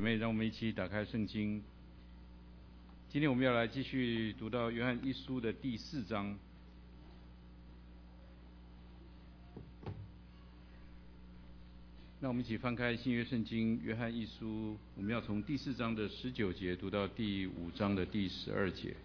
[0.00, 1.62] 姐妹，让我们一起打开圣经。
[3.10, 6.38] 今天我们要来继续读到约翰一书的第四章。
[12.18, 18.96] 那我们一起翻开新约圣经约翰一书，我们要从第四章的十九节读到第五章的第十二节。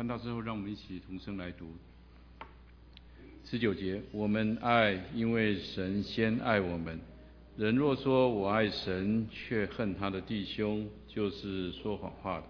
[0.00, 1.66] 看，到之后，让我们一起同声来读。
[3.44, 6.98] 十九节，我们爱，因为神先爱我们。
[7.58, 12.44] 人若说我爱神，却恨他的弟兄，就是说谎话的。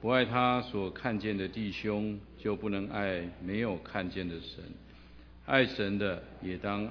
[0.00, 4.64] 不爱他所看见的弟兄，就不能爱没有看见的神。
[5.46, 6.84] 爱神的也当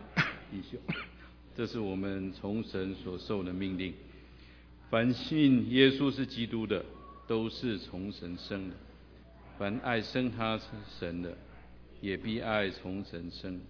[0.49, 0.79] 弟兄，
[1.53, 3.93] 这是我们从神所受的命令。
[4.89, 6.85] 凡信耶稣是基督的，
[7.27, 8.75] 都是从神生的。
[9.61, 10.59] 凡爱生他
[10.97, 11.37] 神的，
[12.01, 13.61] 也必爱从神生。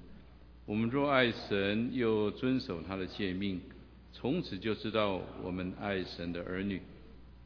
[0.65, 3.59] 我们若爱神，又遵守他的诫命，
[4.13, 6.81] 从此就知道我们爱神的儿女。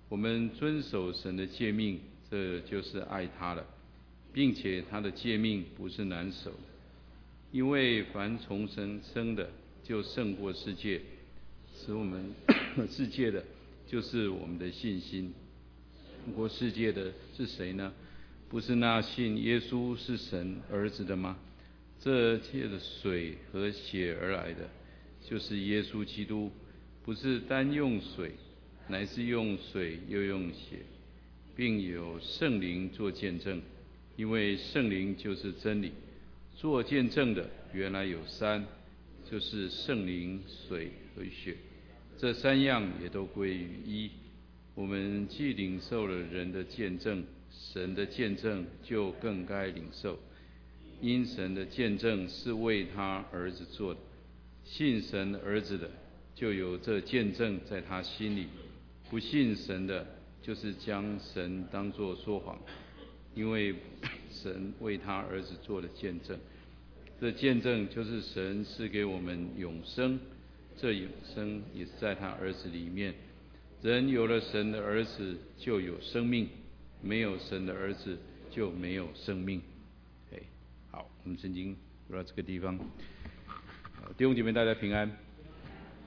[0.09, 3.65] 我们遵守神的诫命，这就是爱他了，
[4.31, 6.51] 并且他的诫命不是难守，
[7.51, 9.49] 因为凡从神生的，
[9.83, 11.01] 就胜过世界。
[11.75, 12.31] 使我们
[12.91, 13.43] 世界的，
[13.87, 15.33] 就是我们的信心。
[16.23, 17.91] 胜过世界的是谁呢？
[18.49, 21.37] 不是那信耶稣是神儿子的吗？
[21.99, 24.69] 这借着水和血而来的，
[25.23, 26.51] 就是耶稣基督，
[27.03, 28.31] 不是单用水，
[28.87, 30.79] 乃是用水又用血，
[31.55, 33.61] 并有圣灵做见证，
[34.15, 35.91] 因为圣灵就是真理。
[36.55, 38.63] 做见证的原来有三，
[39.29, 41.57] 就是圣灵、水和血，
[42.17, 44.11] 这三样也都归于一。
[44.75, 47.23] 我们既领受了人的见证，
[47.73, 50.19] 神的见证就更该领受。
[51.01, 53.99] 因神的见证是为他儿子做的，
[54.63, 55.89] 信神儿子的，
[56.33, 58.45] 就有这见证在他心里；
[59.09, 60.05] 不信神的，
[60.41, 62.57] 就是将神当作说谎，
[63.35, 63.75] 因为
[64.31, 66.39] 神为他儿子做的见证。
[67.19, 70.19] 这见证就是神赐给我们永生，
[70.77, 73.13] 这永生也是在他儿子里面。
[73.81, 76.47] 人有了神的儿子，就有生命；
[77.05, 78.17] 没有神的儿子，
[78.49, 79.61] 就没有生命。
[80.33, 80.39] 哎
[80.89, 81.77] 好，我们曾经
[82.07, 82.75] 读到这个地方，
[84.17, 85.15] 弟兄姐妹，大家平安。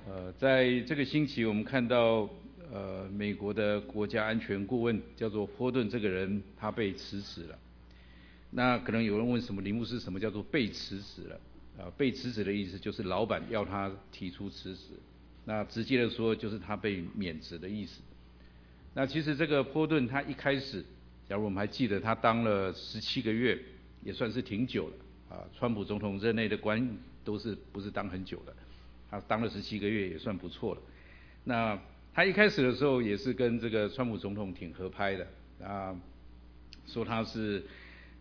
[0.08, 2.28] 呃，在这个星期，我们看到，
[2.72, 7.56] 呃，美国的国家安全顾问叫做波顿这个人，他被辞职了。
[8.50, 11.36] 那可能有人问，什么林牧师，什么叫做被辞职了？
[11.76, 14.94] 啊、呃，被辞职的意思就是老板要他提出辞职。
[15.44, 18.00] 那直接的说，就是他被免职的意思。
[18.98, 20.84] 那其实这个波顿他一开始，
[21.28, 23.56] 假如我们还记得，他当了十七个月。
[24.04, 24.94] 也算是挺久了
[25.28, 28.54] 啊，川普总统任内的官都是不是当很久的，
[29.10, 30.80] 他当了十七个月也算不错了。
[31.42, 31.76] 那
[32.14, 35.26] 他一开始的时候也是跟这个川普总统挺合拍的
[35.60, 35.94] 啊，
[36.86, 37.62] 说他是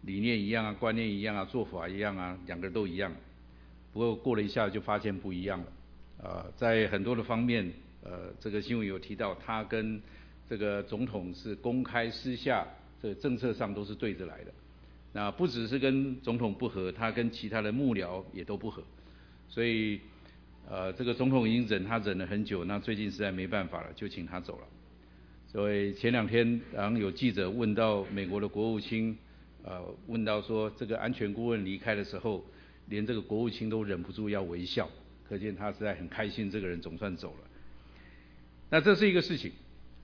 [0.01, 3.13] 理念一样啊，观念一样啊，做法一样啊，两个人都一样。
[3.93, 7.71] 不过过了一下就发现不一样了啊，在很多的方面，
[8.03, 10.01] 呃，这个新闻有提到他跟
[10.49, 12.67] 这个总统是公开私下，
[13.01, 14.51] 这个政策上都是对着来的。
[15.13, 18.83] 那不只是跟总统不合，他跟其他的幕僚也都不合，
[19.47, 19.99] 所以，
[20.69, 24.67] 呃，这个总统已经忍他忍了很久，那最近实在没办法了，就请他走了。
[25.47, 29.17] 所以前两天，然后有记者问到美国的国务卿，
[29.63, 32.45] 呃，问到说这个安全顾问离开的时候，
[32.87, 34.87] 连这个国务卿都忍不住要微笑，
[35.27, 37.47] 可见他实在很开心，这个人总算走了。
[38.69, 39.51] 那这是一个事情，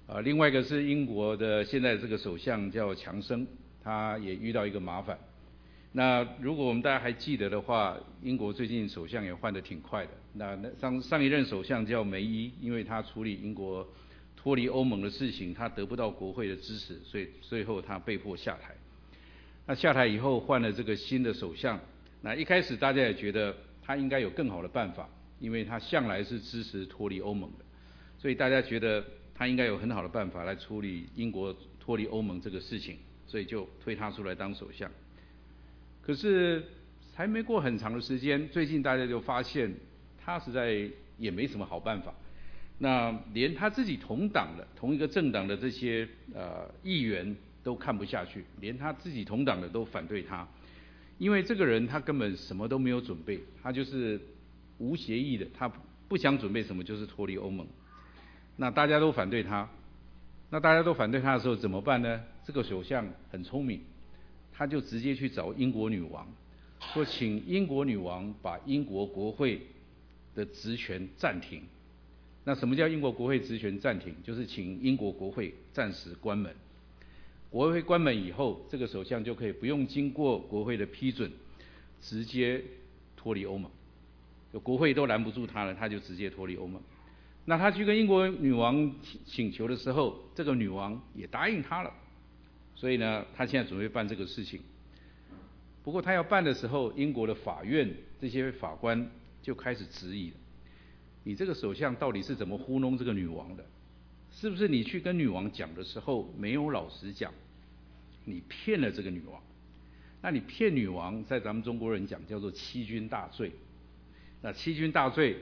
[0.08, 3.46] 啊、另外一个是英国的现在这个首相叫强生。
[3.86, 5.20] 他也遇到一个麻烦。
[5.92, 10.12] 那如果我们大家还记得的话，英国最近首相也换得挺快的。
[10.32, 13.86] 那那上上一任首相叫梅伊，因为他处理英国
[14.38, 18.74] 脱离欧盟的事情，他得不到国会的支持，所以最后他被迫下台。
[19.66, 21.78] 那下台以后换了这个新的首相，
[22.22, 25.10] 那一开始大家也觉得他应该有更好的办法，
[25.42, 27.66] 因为他向来是支持脱离欧盟的，
[28.18, 32.98] 所以大家觉得他应该有很好的办法来处理英国脱离欧盟这个事情。
[33.26, 34.92] 所以就推他出来当首相，
[36.04, 36.64] 可是
[37.16, 39.74] 还没过很长的时间，最近大家就发现
[40.24, 40.88] 他实在
[41.18, 42.14] 也没什么好办法。
[42.78, 50.48] 那连他自己同党的、同一个政党的这些呃议员都看不下去，连他自己同党的都反对他，
[51.18, 54.20] 因为这个人他根本什么都没有准备，他就是
[54.78, 55.72] 无协议的，他
[56.08, 57.66] 不想准备什么就是脱离欧盟。
[58.56, 59.70] 那大家都反对他。
[60.50, 62.22] 那大家都反对他的时候怎么办呢？
[62.46, 63.82] 这个首相很聪明，
[64.52, 66.28] 他就直接去找英国女王，
[66.94, 69.66] 说请英国女王把英国国会
[70.36, 71.64] 的职权暂停。
[72.44, 74.14] 那什么叫英国国会职权暂停？
[74.24, 76.54] 就是请英国国会暂时关门。
[77.50, 81.32] 国会关门以后，这个首相就可以不用经过国会的批准，
[82.02, 82.62] 直接
[83.16, 83.72] 脱离欧盟。
[84.52, 86.80] 就国会都拦不住他了，他就直接脱离欧盟。
[87.46, 88.94] 那他去跟英国女王
[89.26, 91.94] 请求的时候，这个女王也答应他了。
[92.76, 94.62] 所以呢，他现在准备办这个事情。
[95.84, 99.10] 不过他要办的时候，英国的法院这些法官
[99.42, 100.38] 就开始质疑了。
[101.24, 103.66] 你这个首相到底是怎么糊弄这个女王的？
[104.32, 107.32] 是不是你去跟女王讲的时候没有老实讲？
[108.26, 109.42] 你骗了这个女王？
[110.22, 113.52] 那你骗女王，在咱们中国人讲叫做欺君大罪。
[114.42, 115.38] 那欺君大罪，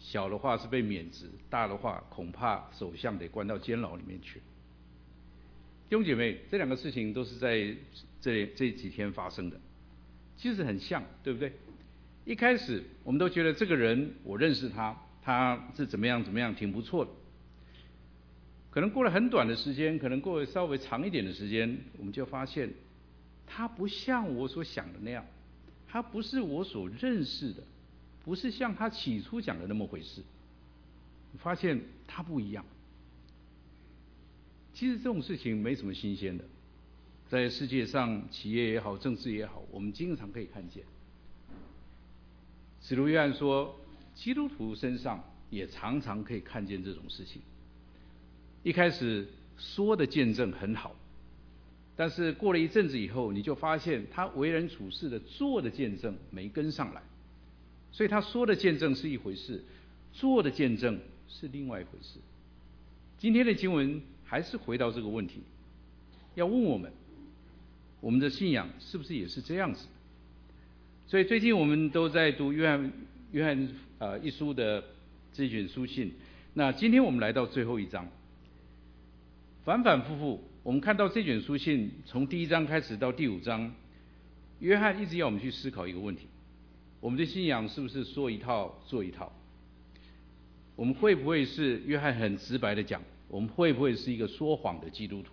[0.00, 4.40] 小的话是被免职，大的话恐怕首相得关到监牢里面去。
[5.88, 7.72] 弟兄姐妹，这两个事情都是在
[8.20, 9.60] 这这几天发生的，
[10.36, 11.52] 其实很像，对不对？
[12.24, 14.96] 一开始我们都觉得这个人我认识他。
[15.22, 17.10] 他是怎么样怎么样，挺不错的。
[18.70, 22.72] 可能过了很短的时间，可能过了稍微长一点的时间，我们就发现，
[23.46, 25.22] 他不像我所想的那样，
[25.86, 27.62] 他不是我所认识的，
[28.30, 30.22] 不是像他起初讲的那么回事。
[31.38, 32.64] 发现他不一样。
[34.72, 36.44] 其实这种事情没什么新鲜的，
[37.28, 40.84] 在世界上，企业也好，政治也好，我们经常可以看见。
[42.80, 43.74] 使徒约翰说。
[44.14, 47.42] 基督徒身上也常常可以看见这种事情。
[48.62, 50.94] 一开始说的见证很好，
[51.96, 57.02] 但是过了一阵子以后，你就发现他为人处事的做的见证没跟上来。
[57.92, 59.62] 所以他说的见证是一回事，
[60.12, 60.98] 做的见证
[61.28, 62.18] 是另外一回事。
[63.18, 65.40] 今天的经文还是回到这个问题，
[66.34, 66.92] 要问我们，
[68.00, 69.86] 我们的信仰是不是也是这样子？
[71.06, 72.92] 所以最近我们都在读约翰。
[73.32, 73.68] 约翰
[74.00, 74.82] 呃一书的
[75.32, 76.12] 这卷书信，
[76.54, 78.08] 那今天我们来到最后一章，
[79.64, 83.72] 反反复复，我们看到这卷书信从第一章开始到第五章，
[84.58, 86.26] 约翰一直要我们去思考一个问题：
[87.00, 89.32] 我们的信仰是不是说一套做一套？
[90.76, 95.32] 我们会不会是约翰很直白的讲，我们会不会是一个说谎的基督徒？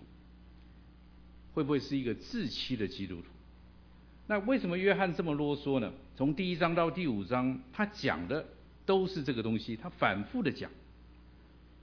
[1.54, 3.24] 会不会是一个自欺的基督徒？
[4.28, 5.92] 那为什么约翰这么啰嗦呢？
[6.16, 8.46] 从第一章到第五章，他讲的
[8.86, 10.70] 都是这个东西，他反复的讲。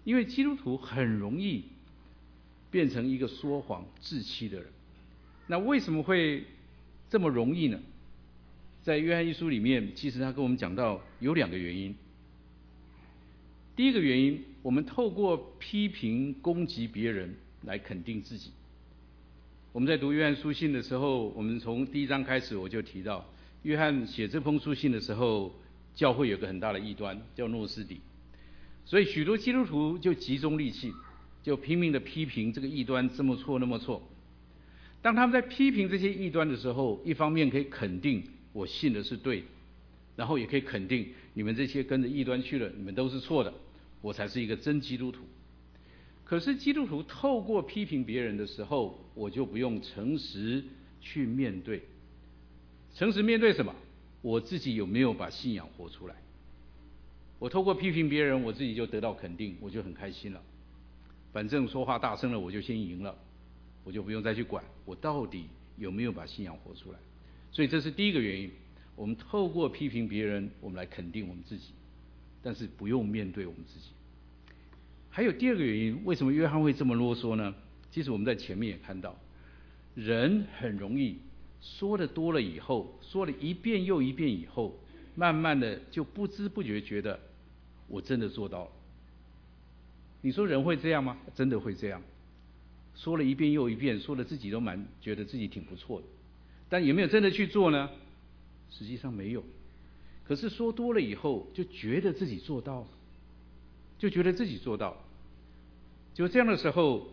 [0.04, 1.64] 因为基督徒很容易
[2.70, 4.66] 变成一个说谎、自欺的人。
[5.46, 6.44] 那为什么会
[7.08, 7.80] 这么容易呢？
[8.84, 11.94] 在约翰一书里面，其实他跟我们讲到有两个原因。
[13.74, 18.50] 第一个原因，我们透过批评、攻击别人来肯定自己。
[19.72, 23.24] 我们在读约翰书信的时候，我们从第一章开始我就提到，
[23.62, 25.54] 约翰写这封书信的时候，
[25.94, 28.02] 教会有个很大的异端，叫诺斯底，
[28.84, 30.92] 所以许多基督徒就集中力气，
[31.42, 34.06] 就拼命的批评这个异端这么错那么错。
[35.00, 38.22] 当他们在批评这些异端的时候，一方面可以肯定
[38.54, 39.46] 我信的是对的，
[40.16, 43.52] 然后也可以肯定你们这些跟着异端去了，你们都是错的，
[44.00, 45.24] 我才是一个真基督徒。
[46.24, 50.64] 可是基督徒透过批评别人的时候，我就不用诚实
[51.00, 51.82] 去面对。
[52.94, 53.74] 诚实面对什么？
[54.22, 56.14] 我自己有没有把信仰活出来？
[57.40, 60.40] 我透过批评别人，我自己就得到肯定，我就很开心了。
[61.32, 63.14] 反正说话大声了，我就先赢了，
[63.82, 66.98] 我就不用再去管我到底有没有把信仰活出来。
[67.54, 68.50] 所以这是第一个原因。
[68.96, 71.70] 我们透过批评别人，我们来肯定我们自己，
[72.42, 73.86] 但是不用面对我们自己。
[75.10, 77.54] 还有第二个原因，为什么约翰会这么啰嗦呢？
[77.90, 79.16] 其实我们在前面也看到，
[79.94, 81.16] 人很容易
[81.60, 84.78] 说的多了以后，说了一遍又一遍以后，
[85.14, 87.18] 慢慢的就不知不觉觉得
[87.88, 88.70] 我真的做到了。
[90.22, 91.18] 你说人会这样吗？
[91.34, 92.00] 真的会这样，
[92.94, 96.06] 说了一遍又一遍，说的自己都蛮觉得自己挺不错的，
[96.74, 97.88] 但有没有真的去做呢？
[98.68, 99.44] 实际上没有。
[100.24, 102.86] 可是说多了以后，就觉得自己做到了。
[103.96, 104.96] 就觉得自己做到，
[106.14, 107.06] 就这样的时候，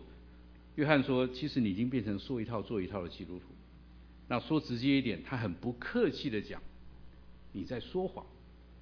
[0.74, 3.44] 约翰说：“其实你已经变成说一套做一套的基督徒。”
[4.26, 6.60] 那说直接一点，他很不客气的讲
[7.54, 8.26] ：“你在说谎，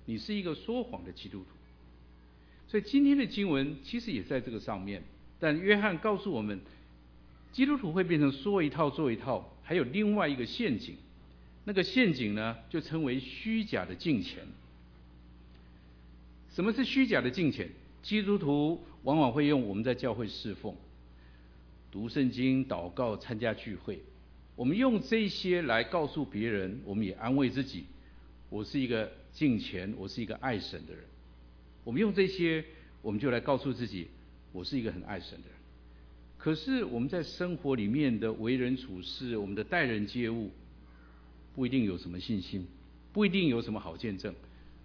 [0.06, 1.44] 你是一个说谎的基督徒。”
[2.68, 5.02] 所以今天的经文其实也在这个上面，
[5.38, 6.58] 但约翰告诉我们，
[7.52, 10.96] 基督徒会变成说一套做一套，还有另外一个陷阱，
[11.62, 14.44] 那个陷阱呢，就称为虚假的敬虔。
[16.52, 17.70] 什么是虚假的敬虔？
[18.02, 20.74] 基督徒往往会用我们在教会侍奉，
[21.88, 24.02] 读圣经、祷告、参加聚会。
[24.56, 27.84] 我们用这些来告诉别人，我们也安慰自己：
[28.48, 31.04] 我是一个敬虔，我是一个爱神的人。
[31.84, 32.64] 我们用这些，
[33.02, 34.08] 我们就来告诉自己，
[34.50, 35.59] 我是一个很爱神的人。
[36.42, 40.50] 可是我们在生活里面的为人处事，我们的待人接物，
[41.54, 42.66] 不一定有什么信心，
[43.12, 44.34] 不一定有什么好见证。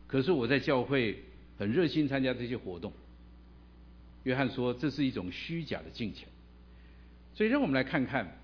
[0.05, 1.23] 可是我在教会
[1.57, 2.91] 很热心参加这些活动。
[4.23, 6.27] 约翰说，这是一种虚假的敬虔。
[7.33, 8.37] 所以让我们来看看，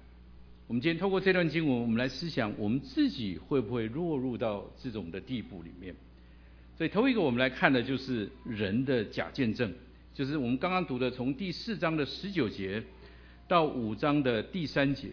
[0.67, 5.93] 我们今天透过这段经文，我们来思想我们自己会不会落入到这种的地步里面。
[6.77, 9.73] 所以头一个我们来看的就是人的假见证，
[10.13, 12.81] 就是我们刚刚读的从第四章的十九节。
[13.51, 15.09] 到五章的第三节，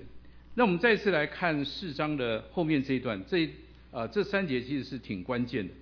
[0.54, 3.50] 那我们再次来看四章的后面这一段，这
[3.90, 5.74] 啊这三节其实是挺关键的。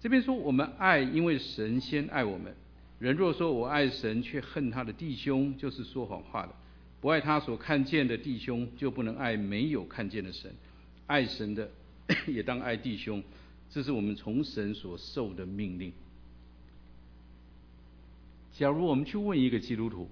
[0.00, 2.54] 这边说我们爱，因为神先爱我们。
[2.98, 6.54] 人若说我爱神，却恨他的弟兄，就是说谎话的。
[7.02, 10.50] 不爱他所看见的弟兄，就不能爱没有看见的神。
[11.06, 11.70] 爱神的
[12.26, 13.22] 也当爱弟兄，
[13.68, 15.92] 这是我们从神所受的命令。
[18.54, 20.08] 假如我们去问一个基督徒，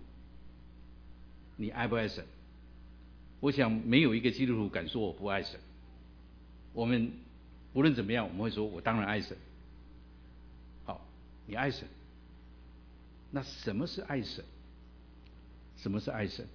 [1.57, 2.25] 你爱不爱神？
[3.41, 5.59] 我想没有一个基督徒敢说我不爱神。
[6.73, 7.13] 我们
[7.73, 9.37] 无论怎么样，我们会说我当然爱神。
[10.85, 11.07] 好，
[11.47, 11.87] 你爱神。
[13.31, 14.45] 那什么是爱神？
[15.77, 16.47] 什么是爱神？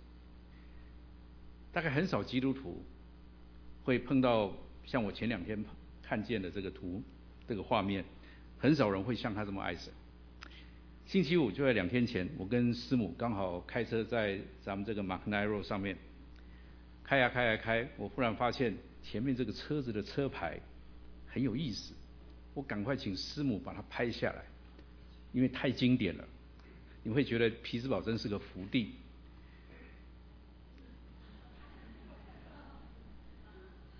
[1.71, 2.83] 大概很少基督徒
[3.83, 4.51] 会碰到
[4.85, 5.63] 像我前两天
[6.01, 7.01] 看见的这个图，
[7.47, 8.03] 这个画面，
[8.59, 9.93] 很少人会像他这么爱神。
[11.11, 15.97] 星期五就在两天前，我跟师母刚好开车在咱们这个 MacNiro 上面
[17.03, 20.57] 开呀开呀开，我忽然发现前面这个车子的车牌
[21.27, 21.93] 很有意思，
[22.53, 24.41] 我赶快请师母把它拍下来，
[25.33, 26.25] 因为太经典了，
[27.03, 28.93] 你会觉得皮兹堡真是个福地。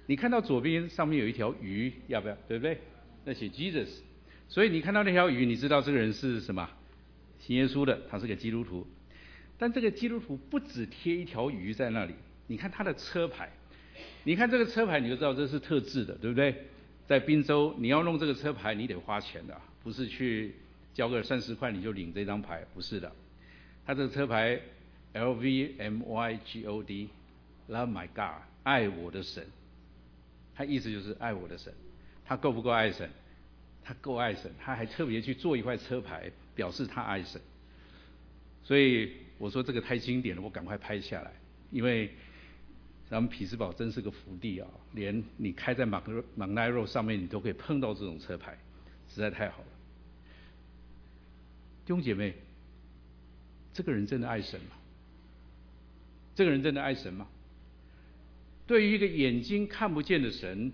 [0.06, 2.38] 你看到左边上面有一条鱼，要不要？
[2.48, 2.80] 对不对？
[3.25, 3.98] 那写 Jesus，
[4.48, 6.70] 所以你看到那条鱼，你知道这个人是什么？
[7.41, 8.88] 信耶稣的，他是个基督徒，
[9.57, 12.13] 但这个基督徒不只贴一条鱼在那里，
[12.48, 13.51] 你看他的车牌，
[14.24, 16.67] 你看这个车牌你就知道这是特制的，对不对？
[17.07, 20.53] 在宾州你要弄这个车牌，你得花钱的，不是去
[20.93, 23.12] 交个三十块你就领这张牌，不是的。
[23.86, 24.62] 他这个车牌
[25.13, 29.45] L V M Y G O D，Love My God，爱我的神，
[30.55, 31.74] 他意思就是爱我的神，
[32.24, 33.10] 他够不够爱神？
[33.83, 36.31] 他够爱神，他还特别去做一块车牌。
[36.55, 37.41] 表示他爱神，
[38.63, 41.31] 所以我说这个太经典了，我赶快拍下来。
[41.72, 42.12] 因为
[43.10, 48.58] 咱们匹兹堡真是个福地啊，连你开在马克马奈路上面，你都可以碰到这种车牌，
[49.10, 49.67] 实在太好了。
[51.86, 52.34] 弟兄姐妹，
[53.74, 54.75] 这个人真的爱神吗？
[56.36, 57.27] 这个人真的爱神吗？
[58.67, 60.72] 对于一个眼睛看不见的神。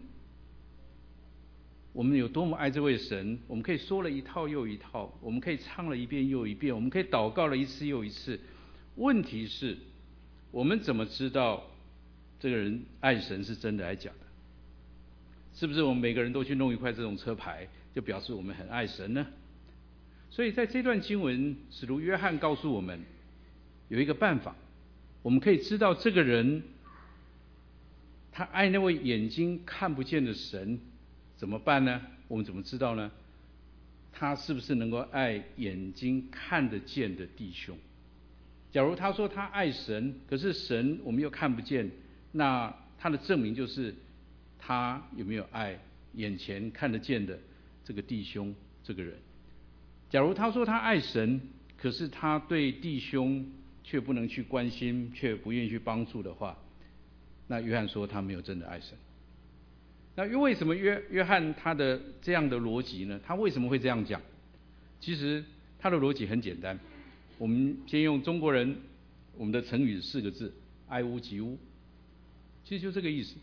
[1.98, 8.40] 我们有多么爱这位神，我们可以说了一套又一套，我们可以唱了一遍又一遍，我们可以祷告了一次又一次。
[8.98, 9.76] 问题是，
[10.52, 11.64] 我们怎么知道
[12.40, 14.28] 这个人爱神是真的还是假的？
[15.56, 19.26] 是不是我们每个人都去弄一块这种车牌，就表示我们很爱神呢？
[20.30, 23.00] 所以在这段经文，使徒约翰告诉我们，
[23.90, 24.56] 有一个办法，
[25.24, 26.62] 我们可以知道这个人
[28.32, 30.80] 他爱那位眼睛看不见的神。
[31.38, 32.02] 怎么办呢？
[32.28, 33.10] 我们怎么知道呢？
[34.12, 37.78] 他是不是能够爱眼睛看得见的弟兄？
[38.72, 41.90] 假如他说他爱神，可是神我们又看不见，
[42.32, 43.94] 那他的证明就是
[44.58, 45.80] 他有没有爱
[46.16, 47.38] 眼前看得见的
[47.86, 48.54] 这个弟兄
[48.84, 49.16] 这个人？
[50.10, 51.40] 假如他说他爱神，
[51.78, 53.46] 可是他对弟兄
[53.84, 56.58] 却不能去关心，却不愿意去帮助的话，
[57.48, 58.98] 那约翰说他没有真的爱神。
[60.20, 63.20] 那又为什么约约翰他的这样的逻辑呢？
[63.24, 64.20] 他为什么会这样讲？
[65.00, 65.46] 其实
[65.78, 66.80] 他的逻辑很简单。
[67.38, 68.78] 我们先用中国人
[69.38, 70.52] 我们的成语四个字：
[70.88, 71.56] 爱屋及乌。
[72.64, 73.36] 其实就这个意思。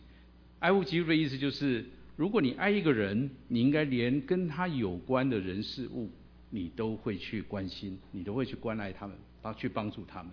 [0.58, 1.84] 爱屋及乌的意思就是，
[2.16, 6.10] 如果你爱一个人，你应该连跟他有关的人事物，
[6.50, 10.32] 你都会去关心，你都会去关爱他们，帮去帮助他们。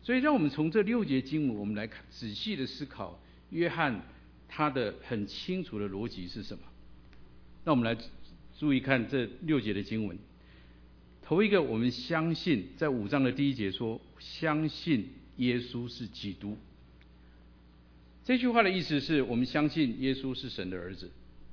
[0.00, 4.00] 所以，让我们从这六节经文，我们来看仔细的思考约翰。
[4.52, 6.64] 他的很清楚的逻辑是什么？
[7.64, 7.96] 那我们来
[8.58, 10.18] 注意看这六节的经文。
[11.22, 16.58] 头一个，我们相信，在五章的第一节说，相信耶稣是基督。
[18.24, 21.08] 这句话的意思是我们相信耶稣是神的儿子，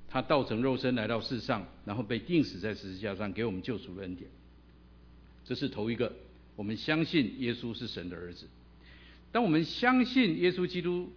[0.10, 4.28] 他道成肉身来到世上，然后被钉死在十字架上，给我们救赎的恩典。
[5.46, 6.12] 这是头一个，
[6.56, 8.48] 我们相信耶稣是神的儿子。
[9.32, 11.12] 当我们相信耶稣基督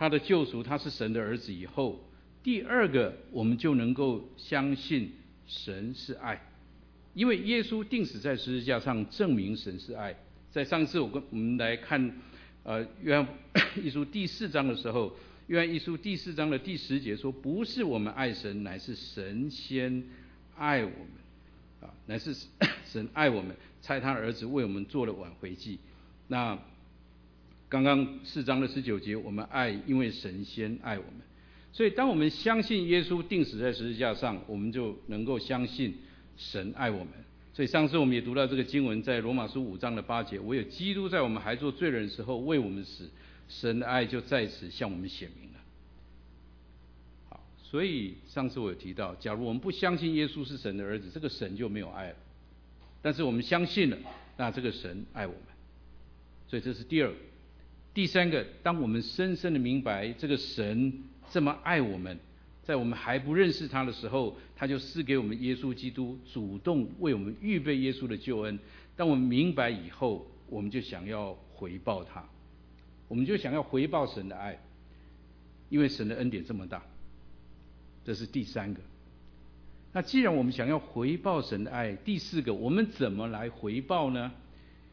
[0.00, 2.02] 他的救赎，他是神的儿子以后，
[2.42, 5.12] 第二个我们就能够相信
[5.46, 6.40] 神是爱，
[7.12, 10.16] 因为耶稣钉死在十字架上，证明神是爱。
[10.50, 12.16] 在上次我跟我们来看
[12.62, 13.28] 呃约翰
[13.84, 15.14] 一书第四章的时候，
[15.48, 20.02] 约翰一书第四章的第十节说：“不是我们爱神，乃是神先
[20.56, 21.08] 爱我们。”
[21.82, 22.34] 啊，乃是
[22.86, 25.78] 神爱我们， 差他儿子为我们做了挽回祭。
[26.28, 26.58] 那
[27.70, 31.20] 刚刚四章的十九节，我们爱，因为神先爱我们。
[31.72, 35.96] 所以，当我们相信耶稣钉死在十字架上，我们就能够相信
[36.36, 37.08] 神爱我们。
[37.54, 43.08] 所以上次我们也读到这个经文，在罗马书五章的八节，唯有基督在我们还做罪人的时候为我们死，
[43.48, 45.60] 神的爱就在此向我们显明了。
[47.28, 52.16] 好，所以上次我有提到，假如我们不相信耶稣是神的儿子，这个神就没有爱了。
[53.00, 53.98] 但是我们相信了，
[54.36, 55.42] 那这个神爱我们。
[56.48, 57.14] 所以这是第二个。
[57.92, 62.18] 第三个，当我们深深的明白这个神这么爱我们，
[62.62, 68.58] 在我们还不认识他的时候，他就赐给我们耶稣基督，主动为我们预备耶稣的救恩。
[68.96, 72.24] 当我们明白以后，我们就想要回报他，
[73.08, 74.58] 我们就想要回报神的爱，
[75.68, 76.82] 因为神的恩典这么大。
[78.04, 78.80] 这是第三个。
[79.92, 84.30] 那既然我们想要回报神的爱，第四个，我们怎么来回报呢？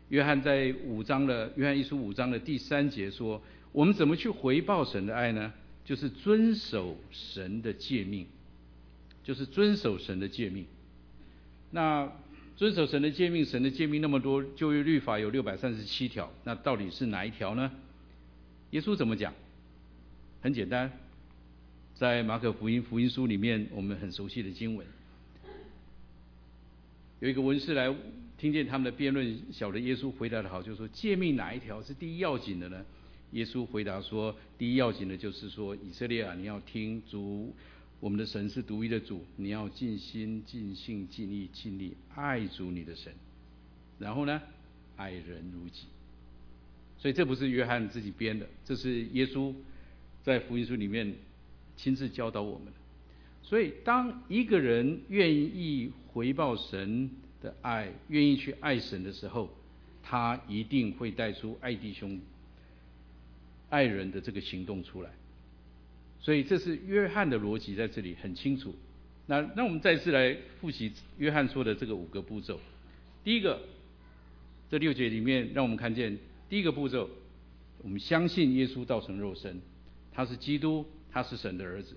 [0.10, 3.42] 约翰在五章的约翰一书五章的第三节说
[3.74, 5.52] ：“我们怎么去回报神的爱呢？
[5.84, 8.26] 就是遵守神的诫命，
[9.24, 10.66] 就是遵守神的诫命。
[11.72, 12.10] 那
[12.56, 17.72] 遵守神的诫命，神的诫命那么多，旧约律法有六百三十七条，那到底是哪一条呢？
[18.72, 19.34] 耶稣怎么讲？
[20.42, 20.92] 很简单，
[21.96, 24.88] 在马可福音福音书里面，我们很熟悉的经文，
[27.20, 27.94] 有一个文士来。”
[28.38, 32.86] 听见他们的辩论，晓得耶稣回答的好，就说：诫命哪一条是第一要紧的呢？
[33.32, 37.52] 耶稣回答说：第一要紧的就是说，以色列啊，你要听主，
[38.00, 43.12] 我们的神是独一的主，你要尽心、尽性、尽意、尽力爱主你的神。
[43.98, 44.40] 然后呢，
[44.98, 45.86] 爱人如己。
[47.00, 49.52] 所以这不是约翰自己编的，这是耶稣
[50.24, 51.12] 在福音书里面
[51.76, 52.74] 亲自教导我们的。
[53.42, 57.10] 所以，当一个人愿意回报神。
[57.42, 59.50] 的爱，愿意去爱神的时候，
[60.04, 62.20] 他一定会带出爱弟兄、
[63.70, 65.10] 爱人的这个行动出来。
[66.20, 68.74] 所以这是约翰的逻辑在这里很清楚。
[69.28, 72.60] 那那我们再次来复习约翰说的这个五个步骤。
[73.24, 73.62] 第一个，
[74.70, 76.18] 这六节里面让我们看见
[76.50, 77.10] 第一个步骤，
[77.84, 79.60] 我们相信耶稣道成肉身，
[80.14, 81.96] 他是基督，他是神的儿子。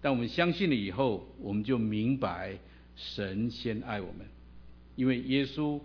[0.00, 2.56] 但我们相信了以后，我们就明白
[2.96, 4.26] 神先爱我们。
[4.96, 5.80] 因为耶稣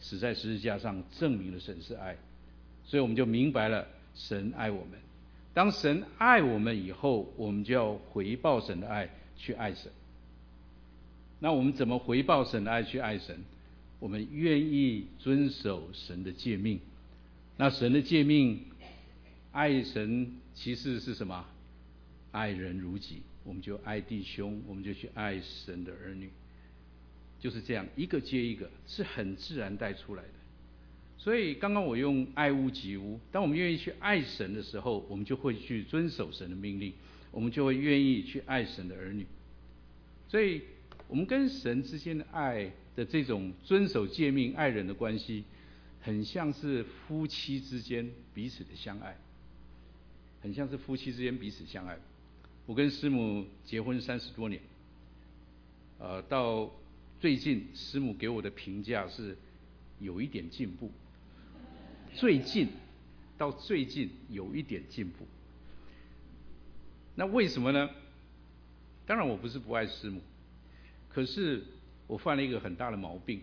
[0.00, 2.16] 死在十字架上，证明了神是爱，
[2.84, 4.98] 所以我们就明白了神爱我们。
[5.54, 9.90] 当神爱我们以后，我们就要回报神的爱，去爱神。
[11.40, 13.36] 那我们怎么回报神的爱，去爱神？
[14.00, 16.78] 我们愿意遵守神的诫命。
[17.56, 18.60] 那神的诫命，
[19.50, 21.44] 爱神其实是什么？
[22.30, 23.22] 爱人如己。
[23.44, 26.30] 我们就爱弟兄，我们就去爱神的儿女。
[27.40, 30.28] 就是这样，一个接一个，是很自然带出来的。
[31.16, 36.92] 所以刚刚我用爱屋及乌，当我们愿意去爱神的时候，我们就会去遵守神的命令，
[37.30, 39.26] 我们就会愿意去爱神的儿女。
[40.28, 40.62] 所以，
[41.06, 45.44] 我们跟神之间的爱的这种遵守诫命、爱人的关系，
[46.00, 49.16] 很像是夫妻之间彼此的相爱，
[50.40, 51.98] 很像是夫妻之间彼此相爱。
[52.66, 54.60] 我跟师母结婚三十多年，
[55.98, 56.70] 呃，到。
[57.20, 59.36] 最近师母给我的评价是
[59.98, 60.90] 有一点进步，
[62.14, 62.68] 最近
[63.36, 65.26] 到最近有一点进步。
[67.16, 67.90] 那为什么呢？
[69.04, 70.20] 当然我不是不爱师母，
[71.08, 71.64] 可是
[72.06, 73.40] 我犯了一个很大的毛病，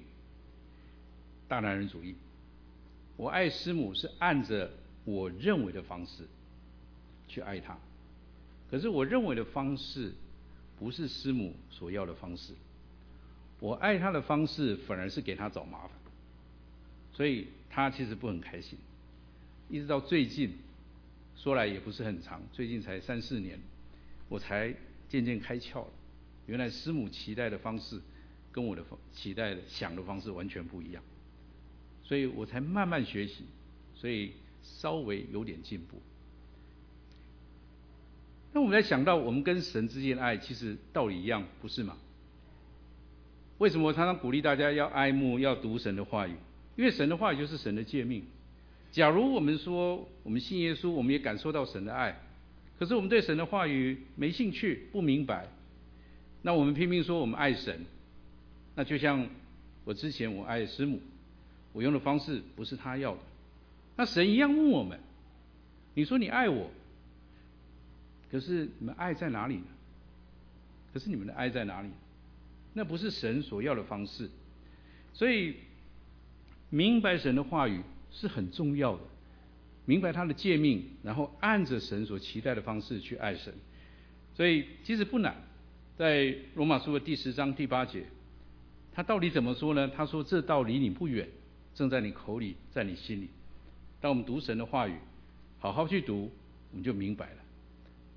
[1.49, 2.15] 大男人主义。
[3.17, 4.71] 我爱师母是按着
[5.03, 6.23] 我认为的方式
[7.27, 7.77] 去爱她，
[8.71, 10.13] 可是我认为的方式
[10.79, 12.53] 不是师母所要的方式。
[13.65, 15.89] 我爱他的方式反而是给他找麻烦，
[17.11, 18.77] 所以他其实不很开心。
[19.69, 20.53] 一直到最近，
[21.35, 23.59] 说来也不是很长，最近才三四年，
[24.29, 24.71] 我才
[25.09, 25.87] 渐渐开窍了。
[26.45, 27.99] 原来师母期待的方式
[28.51, 31.01] 跟我的期待的想的方式完全不一样，
[32.03, 33.45] 所以我才慢慢学习，
[33.95, 35.99] 所以稍微有点进步。
[38.53, 41.97] 那我们在想到我们跟神之间的爱，其实道理一样，不是吗？
[43.57, 46.35] 为什么常常鼓励大家要爱慕、要读神的话语？
[46.75, 48.23] 因为神的话语就是神的诫命，
[48.91, 52.19] 假如我们说我们信耶稣，我们也感受到神的爱，
[52.77, 55.47] 可是我们对神的话语没兴趣、不明白，
[56.41, 57.85] 那我们拼命说我们爱神，
[58.75, 59.25] 那就像
[59.85, 60.99] 我之前我爱师母，
[61.71, 63.21] 我用的方式不是他要的，
[63.95, 64.99] 那神一样问我们：
[65.93, 66.69] 你说你爱我，
[68.29, 69.67] 可是你们爱在哪里呢？
[70.93, 71.89] 可是你们的爱在哪里？
[72.75, 74.29] 那不是神所要的方式，
[75.13, 75.55] 所以
[76.69, 77.81] 明白神的话语。
[78.11, 79.01] 是很重要的，
[79.83, 83.53] 明白他的诫命，然后按着神所期待的方式去爱神，
[84.33, 85.35] 所以其实不难。
[85.97, 88.05] 在罗马书的第十章第八节，
[88.93, 89.85] 他到底怎么说呢？
[89.89, 91.27] 他说：“这道离你不远，
[91.73, 93.27] 正在你口里，在你心里。”
[93.99, 94.95] 当我们读神的话语，
[95.59, 96.31] 好好去读，
[96.71, 97.37] 我们就明白了。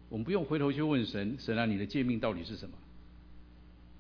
[0.09, 2.77] 我们不用回头去问神：“神啊，你的诫命到底是什么？”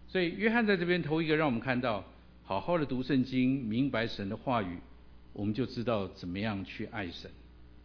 [0.09, 2.05] 所以约翰在这边头一个让我们看到，
[2.42, 4.79] 好好的读圣经，明白神的话语。
[5.35, 7.31] 我们就知道怎么样去爱神，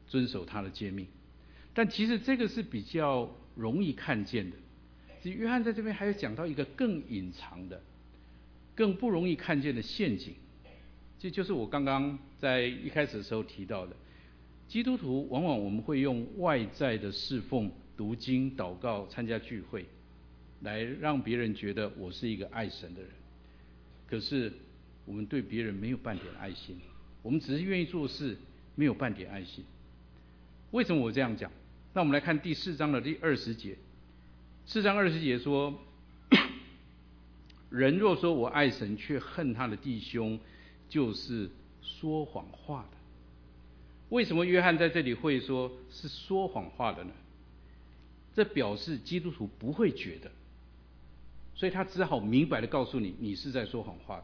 [0.08, 1.06] 遵守他的诫命。
[1.74, 4.58] 但其实这个是比较容易看见的。
[5.22, 7.80] 其实约翰在这边还有讲到一个更隐藏的、
[8.74, 10.34] 更不容易看见的陷阱，
[11.20, 13.96] 这就是我刚刚在一开始的时候提到的。
[14.68, 19.86] 基督徒往往我们会用外在的侍奉、读经、祷告、参加聚会，
[20.64, 23.12] 来让别人觉得我是一个爱神的人。
[24.08, 24.52] 可是
[25.06, 26.80] 我们对别人没有半点爱心。
[27.22, 28.38] 我们只是愿意做事，
[28.76, 29.64] 没有半点爱心。
[30.72, 31.52] 为什么我这样讲？
[31.94, 33.78] 那我们来看第四章的第二十节。
[34.66, 35.80] 四章二十节说
[37.70, 40.40] ：“人若说我爱神，却恨他的弟兄，
[40.90, 41.50] 就是
[41.82, 42.98] 说谎话的。”
[44.10, 47.12] 为什么约翰在这里会说是说谎话的呢？
[48.36, 50.32] 这表示基督徒不会觉得，
[51.56, 54.24] 所以他只好明白的告诉你，你是在说谎话。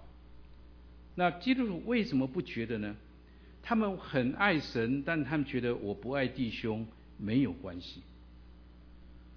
[1.16, 2.96] 那基督徒为什么不觉得呢？
[3.62, 6.88] 他们很爱神，但他们觉得我不爱弟兄
[7.18, 8.02] 没有关系。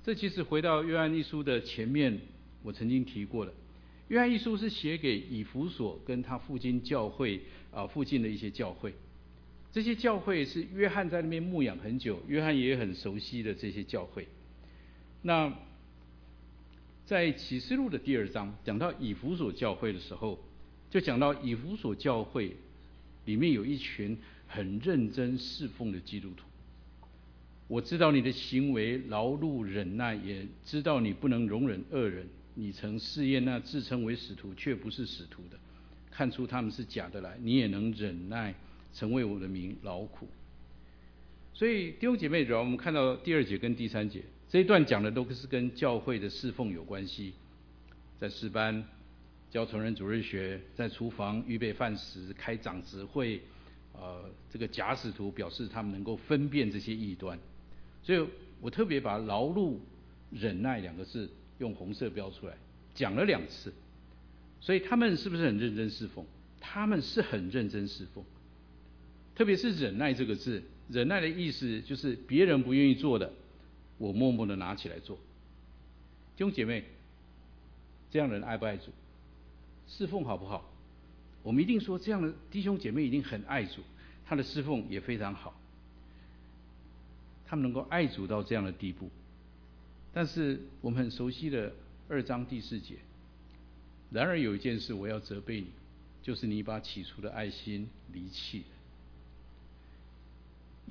[0.04, 2.20] 这其实回到约翰一书的前面，
[2.62, 3.52] 我曾经提过了。
[4.08, 7.40] 约翰一书是写给以弗所跟他附近教会
[7.72, 8.94] 啊附近的一些教会，
[9.72, 14.28] 这些教会是约翰在那边牧养很久，约翰也很熟悉的这些教会。
[15.22, 15.52] 那
[17.04, 20.38] 在启示录的第二章讲到以弗所教会的时候。
[20.90, 22.54] 就讲到以弗所教会
[23.24, 24.14] 里面有一群
[24.46, 26.44] 很认真侍奉的基督徒。
[27.66, 32.26] 我知道你的行为劳碌忍耐，也知道你不能容忍恶人。
[32.54, 35.58] 你曾试验那自称为使徒却不是使徒的，
[36.10, 37.38] 看出他们是假的来。
[37.40, 38.54] 你也能忍耐，
[38.92, 40.28] 成为我的名劳苦。
[41.54, 47.32] 所以弟兄姐妹，主要我们看到第二节跟第三节这一段讲的都是跟教会的侍奉有关系，
[48.20, 48.84] 在诗班。
[49.50, 53.40] 教成人主日学，在厨房预备饭食，开长执会，
[53.94, 57.38] 呃，这个假使徒表示他们能够分辨这些异端，
[58.02, 58.26] 所以
[58.60, 59.76] 我特别把劳碌
[60.30, 62.54] 忍耐两个字用红色标出来，
[62.94, 63.72] 讲了两次。
[64.60, 66.24] 所以他们是不是很认真侍奉？
[66.60, 68.22] 他们是很认真侍奉，
[69.34, 73.30] 特别是忍耐这个字，忍耐的意思就是别人不愿意做的，
[74.02, 75.16] 我默默的拿起来做。
[76.36, 76.82] 弟兄姐妹，
[78.10, 78.90] 这样的人爱不爱主？
[79.86, 80.68] 侍奉好不好？
[81.44, 83.80] 我们一定说这样的弟兄姐妹一定很爱主，
[84.26, 85.54] 他的侍奉也非常好。
[87.46, 89.08] 他们能够爱主到这样的地步，
[90.12, 91.72] 但是我们很熟悉的
[92.08, 92.96] 二章第四节。
[94.10, 95.68] 然而有一件事我要责备你，
[96.24, 98.64] 就是你把起初的爱心离弃了。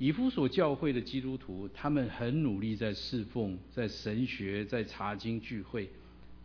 [0.02, 5.88] 以弗所教会的基督徒，他们很努力在侍奉，在神学，在查经聚会。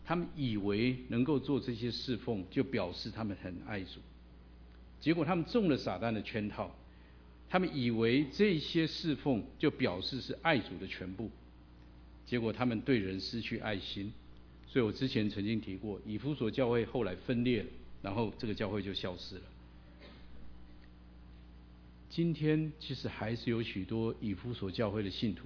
[0.05, 3.99] 他们以为能够做这些侍奉，就表示他们很爱主。
[4.99, 6.69] 结果他们中了撒旦的圈套。
[7.49, 11.31] 他们以为这些侍奉就表示是爱主的全部。
[12.27, 14.13] 结果他们对人失去爱心。
[14.67, 17.65] 所以我之前曾经提过，以弗所教会后来分裂，
[18.03, 19.41] 然后这个教会就消失了。
[22.17, 25.45] 今天其实还是有许多以弗所教会的信徒。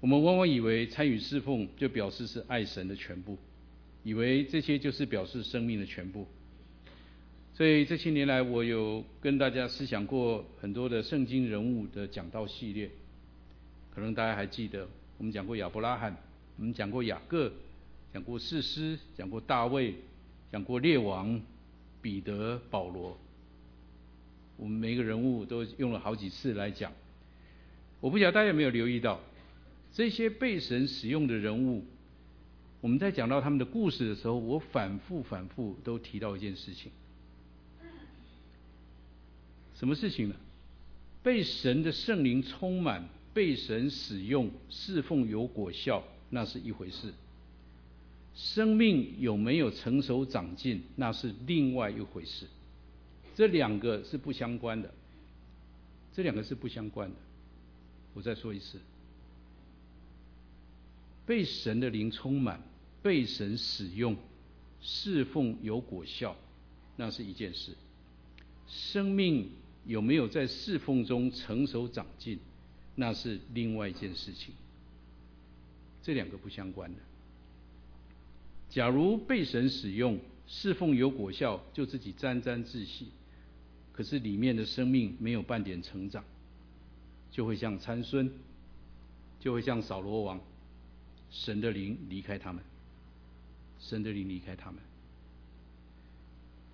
[0.00, 3.36] 我们往往以为参与侍奉就表示是爱神的全部，
[4.02, 6.26] 以为这些就是表示生命的全部。
[7.52, 12.90] 所以这些年来，我有跟大家思想过很多的圣经人物的讲道系列。
[13.94, 16.16] 可能大家还记得，我们讲过亚伯拉罕，
[16.56, 17.52] 我们讲过雅各，
[18.10, 19.94] 讲过士师，讲过大卫，
[20.50, 21.38] 讲过列王，
[22.00, 23.18] 彼得、保罗。
[24.56, 26.92] 我们每一个人物都用了好几次来讲。
[28.00, 29.20] 我不晓得大家有没有留意到。
[29.92, 31.84] 这些被神使用的人物，
[32.80, 36.90] 我们在讲到他们的故事的时候，我反复反复都提到一件事情：
[39.76, 40.34] 什么事情呢？
[41.22, 47.10] 被神的圣灵充满，被神使用，侍奉有果效，那是一回事；
[48.34, 52.46] 生命有没有成熟长进，那是另外一回事。
[53.34, 54.92] 这两个是不相关的，
[56.12, 57.16] 这两个是不相关的。
[58.14, 58.78] 我再说一次，
[61.26, 62.62] 被神的灵充满，
[63.02, 64.16] 被神使用，
[64.80, 66.36] 侍奉有果效，
[66.96, 67.72] 那是一件事；
[68.68, 69.50] 生命
[69.84, 72.38] 有没有在侍奉中成熟长进，
[72.94, 74.54] 那是另外一件事情。
[76.04, 77.00] 这两个不相关的。
[78.70, 83.08] 假如被神使用，侍奉有果效，就自己沾沾自喜。
[83.94, 86.24] 可是里面的生命没有半点成长，
[87.30, 88.28] 就会像参孙，
[89.38, 90.40] 就会像扫罗王，
[91.30, 92.60] 神的灵离开他们，
[93.78, 94.80] 神的灵离开他们。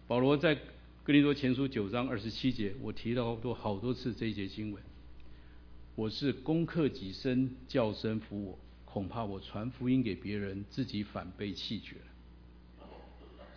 [0.09, 0.55] 保罗在
[1.05, 4.83] 哥林多前书九章二十七节，我提到过好多次这一节经文。
[5.97, 11.97] 我是攻克己身，叫神服我，恐怕我传福音给别人，自己反被弃绝。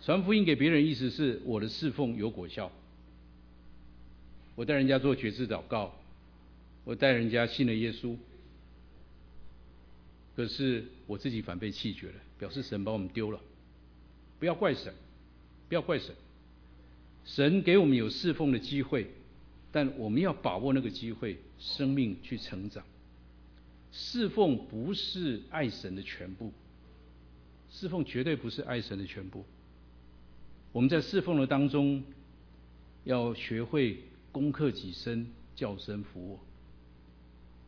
[0.02, 2.70] 传福音给别人，意思是我的侍奉有果效。
[4.56, 5.92] 我带人家做决志祷告，
[6.84, 8.16] 我带人家信了耶稣，
[10.36, 13.40] 可是我自己反被弃绝了，表示神把我们丢了。
[14.38, 14.94] 不要怪神，
[15.68, 16.14] 不要怪神。
[17.24, 19.08] 神给我们有侍奉的机会，
[19.72, 22.84] 但我们要把握那个机会，生命去成长。
[23.90, 26.52] 侍奉不是爱神的全部，
[27.70, 29.44] 侍奉绝对不是爱神的全部。
[30.70, 32.04] 我们在侍奉的当中，
[33.02, 33.98] 要学会。
[34.34, 36.40] 攻克己身，叫神服我。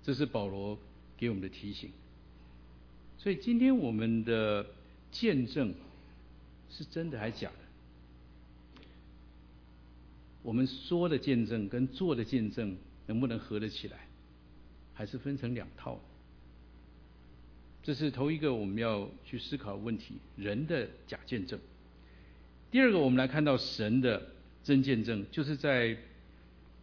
[0.03, 0.77] 这是保罗
[1.17, 1.93] 给我们的提醒。
[3.19, 4.67] 所以今天我们的
[5.13, 5.73] 见证
[6.69, 8.83] 是真的还是假的？
[10.43, 12.77] 我们说的见证跟做的见证
[13.07, 13.99] 能不能合得起来？
[14.93, 16.01] 还是分成两套？
[17.85, 21.61] 这是头一个我们要去思考的问题：人的假见证。
[22.73, 24.31] 第二个，我们来看到神的
[24.65, 25.97] 真见证，就是在。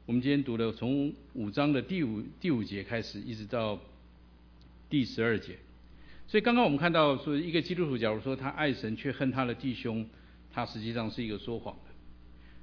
[0.06, 3.80] 我们今天读的从五章的第五第五节开始，一直到
[4.90, 5.56] 第十二节。
[6.28, 10.06] 所以刚刚我们看到说，一个基督徒假如说他爱神却恨他的弟兄，
[10.52, 11.92] 他实际上是一个说谎的。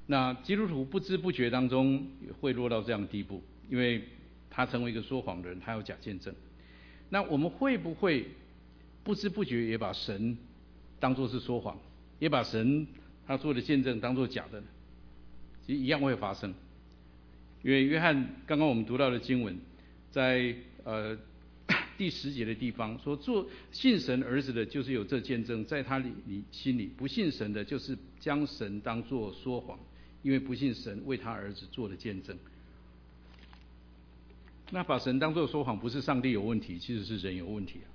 [0.06, 2.06] 那基督徒不知不觉当中
[2.42, 4.04] 会落到这样的地步，因为
[4.50, 6.34] 他成为一个说谎的人，他有假见证。
[7.08, 8.26] 那我们会不会
[9.02, 10.36] 不知不觉也把神
[10.98, 11.78] 当作是说谎，
[12.18, 12.86] 也把神
[13.26, 14.66] 他做的见证当作假的呢？
[15.66, 16.52] 其实一样会发生。
[17.62, 18.14] 因为约翰
[18.46, 19.58] 刚刚我们读到的经文，
[20.10, 21.16] 在呃
[21.98, 29.78] 第十节的地方说，做信神儿子的，就是有这见证，在他里里心里；不信神的，就是将神当作说谎，
[30.22, 32.36] 因为不信神为他儿子做的见证。
[34.70, 37.88] 那把神当作说谎，不是上帝有问题，其实是人有问题啊。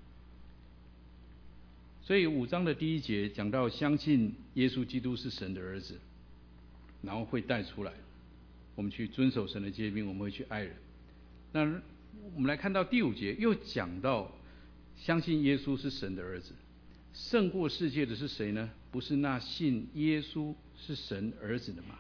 [2.04, 5.98] 所以五章的第一节讲到，相信耶稣基督是神的儿子，
[7.02, 7.92] 然后会带出来。
[8.76, 10.76] 我们去遵守神的诫命，我们会去爱人。
[11.54, 11.62] 那
[12.34, 14.32] 我们来看到第五节，又讲到
[14.98, 16.54] 相信耶稣是神的儿子，
[17.14, 18.70] 胜过世界的是谁呢？
[18.92, 22.00] 不是那信耶稣是神儿子的吗？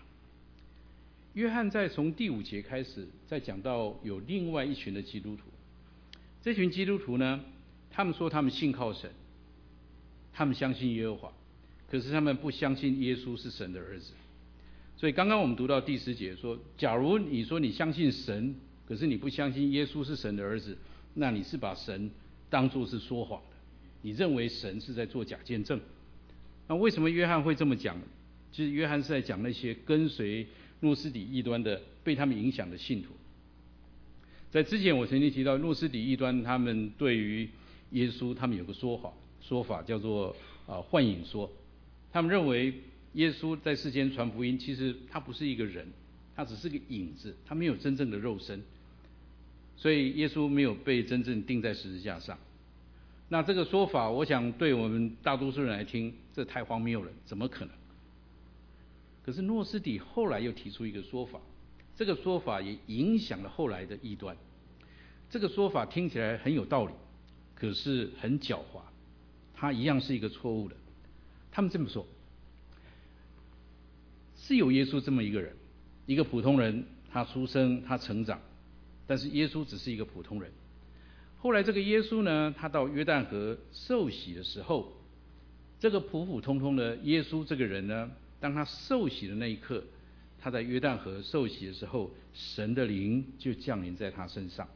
[1.34, 5.44] 约翰在从第五节开始，在讲到有另外一群的基督徒，
[6.42, 7.44] 这群基督徒呢，
[7.92, 9.12] 他们说他们信靠神，
[10.34, 11.34] 他们相信耶和华，
[11.90, 14.14] 可是他们不相信耶稣是神的儿子。
[14.98, 18.56] 所以刚刚我们读到第十节说，假如你说你相信神，
[18.88, 20.78] 可是你不相信耶稣是神的儿子，
[21.16, 22.10] 那你是把神
[22.50, 23.58] 当作是说谎的，
[24.04, 25.78] 你认为神是在做假见证。
[26.68, 27.98] 那为什么约翰会这么讲？
[28.54, 30.48] 其实约翰是在讲那些跟随
[30.80, 33.10] 诺斯底异端的、被他们影响的信徒。
[34.50, 37.50] 在之前我曾经提到，诺斯底异端他们对于
[37.92, 40.34] 耶稣，他们有个说法，说法叫做
[40.66, 41.52] 啊幻影说，
[42.14, 42.74] 他们认为。
[43.15, 45.88] 耶稣在世间传福音，其实他不是一个人，
[46.36, 48.62] 他只是个影子，他没有真正的肉身，
[49.78, 52.38] 所以耶稣没有被真正钉在十字架上。
[53.30, 57.73] 那这个说法，我想对我们大多数人来听，这太荒谬了，怎么可能？
[59.23, 61.39] 可是诺斯底后来又提出一个说法，
[61.95, 64.36] 这个说法也影响了后来的异端。
[65.30, 66.91] 这个说法听起来很有道理，
[67.56, 68.82] 可是很狡猾，
[69.54, 70.75] 它一样是一个错误的。
[71.49, 72.06] 他们这么说。
[74.48, 75.56] 是有耶稣这么一个人，
[76.06, 78.40] 一个普通人，他出生，他成长，
[79.08, 80.52] 但是耶稣只是一个普通人。
[81.40, 84.94] 后来这个耶稣呢，他到约旦河受洗的时候，
[85.80, 89.84] 这个普普通通的耶稣这个人呢，当他受洗的那一刻，
[90.40, 94.68] 他在约旦河受洗的时候，神的灵就降临在他身上。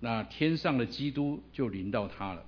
[0.00, 2.42] 那天上的基督就临到他了。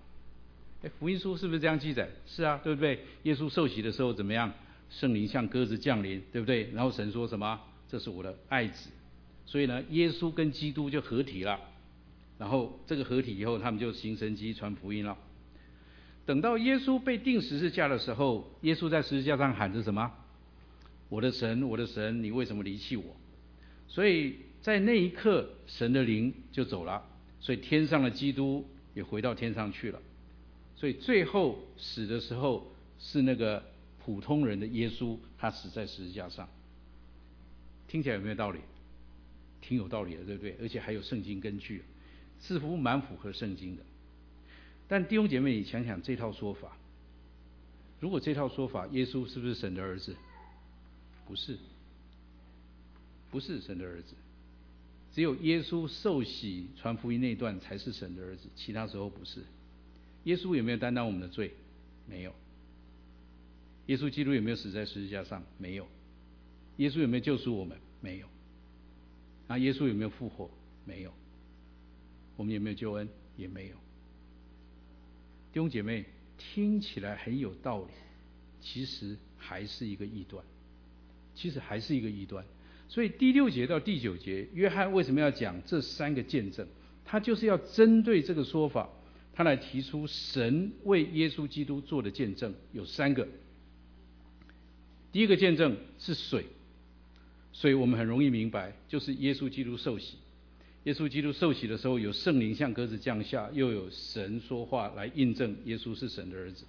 [0.83, 2.09] 哎，福音书是不是这样记载？
[2.27, 3.01] 是啊，对不对？
[3.25, 4.51] 耶稣受洗的时候怎么样？
[4.91, 6.71] 圣灵像鸽子降临，对不对？
[6.73, 7.59] 然后神说什么？
[7.89, 8.91] 这是我的爱子。
[9.47, 11.59] 所以呢，耶稣跟基督就合体了。
[12.39, 15.17] 然后这个合体以后，他们就行神迹传福音了。
[16.27, 20.13] 等到耶稣被钉十字架的时候，耶稣在十字架上喊着什么？
[21.09, 23.05] 我的神，我的神，你为什么离弃我？
[23.89, 27.05] 所以在那一刻，神的灵就走了。
[27.41, 29.99] 所以天上的基督也回到天上去了，
[30.77, 33.63] 所以最后死的时候是那个
[34.05, 36.49] 普通人的耶稣，他死在十字架上。
[37.87, 38.61] 听起来有没有道理？
[39.61, 40.57] 挺有道理的，对不对？
[40.61, 41.83] 而且还有圣经根据，
[42.41, 43.83] 似乎蛮符合圣经的。
[44.89, 46.77] 但弟兄姐妹，你想想这套说法，
[48.01, 50.17] 如果这套说法，耶稣是不是神的儿子？
[51.27, 51.59] 不是，
[53.31, 54.15] 不是神的儿子。
[55.13, 59.45] 只有耶稣受洗传福音那段才是神的儿子，其他时候不是。
[60.25, 61.53] 耶稣有没有担当我们的罪？
[62.09, 62.33] 没有。
[63.91, 65.43] 耶稣基督有没有死在十字架上？
[65.59, 65.85] 没有。
[66.77, 67.77] 耶稣有没有救赎我们？
[68.01, 68.29] 没有。
[69.49, 70.49] 那耶稣有没有复活？
[70.85, 71.13] 没有。
[72.37, 73.09] 我们有没有救恩？
[73.37, 73.75] 也没有。
[75.53, 76.05] 弟兄姐妹，
[76.39, 77.89] 听起来很有道理，
[78.61, 80.45] 其实还是一个异端。
[81.35, 82.45] 其实还是一个异端。
[82.89, 86.65] 所以第六节到第九节，约翰为什么要讲这三个见证？
[87.05, 88.89] 他就是要针对这个说法，
[89.33, 93.27] 他来提出神为耶稣基督做的见证有三个。
[95.13, 96.47] 第一个见证是水，
[97.53, 100.17] 所以我们很容易明白，就是耶稣基督受洗。
[100.85, 106.65] 耶稣基督受洗的时候，有圣灵像鸽子降下，又有神说话来印证耶稣是神的儿子，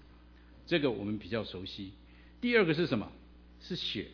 [0.65, 1.91] 这个我们比较熟悉。
[2.41, 3.11] 第二个是什么？
[3.61, 4.07] 是血。